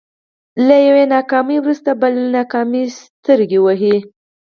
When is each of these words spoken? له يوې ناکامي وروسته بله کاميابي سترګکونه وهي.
له 0.67 0.75
يوې 0.87 1.03
ناکامي 1.13 1.57
وروسته 1.59 1.89
بله 2.01 2.41
کاميابي 2.53 2.93
سترګکونه 2.99 3.63
وهي. 3.65 3.95